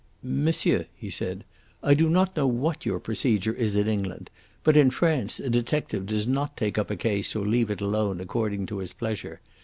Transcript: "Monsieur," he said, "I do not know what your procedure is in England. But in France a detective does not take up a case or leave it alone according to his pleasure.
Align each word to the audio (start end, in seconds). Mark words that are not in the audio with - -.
"Monsieur," 0.23 0.87
he 0.95 1.11
said, 1.11 1.43
"I 1.83 1.93
do 1.93 2.09
not 2.09 2.35
know 2.35 2.47
what 2.47 2.87
your 2.87 2.97
procedure 2.99 3.53
is 3.53 3.75
in 3.75 3.87
England. 3.87 4.31
But 4.63 4.75
in 4.75 4.89
France 4.89 5.39
a 5.39 5.47
detective 5.47 6.07
does 6.07 6.25
not 6.25 6.57
take 6.57 6.79
up 6.79 6.89
a 6.89 6.95
case 6.95 7.35
or 7.35 7.45
leave 7.45 7.69
it 7.69 7.81
alone 7.81 8.19
according 8.19 8.65
to 8.65 8.79
his 8.79 8.93
pleasure. 8.93 9.41